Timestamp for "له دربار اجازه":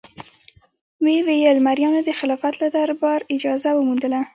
2.61-3.69